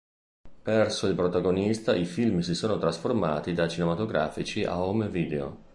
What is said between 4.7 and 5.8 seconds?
home video.